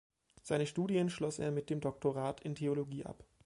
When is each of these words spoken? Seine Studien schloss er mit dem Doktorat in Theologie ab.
Seine 0.41 0.65
Studien 0.65 1.11
schloss 1.11 1.37
er 1.37 1.51
mit 1.51 1.69
dem 1.69 1.79
Doktorat 1.79 2.41
in 2.41 2.55
Theologie 2.55 3.05
ab. 3.05 3.23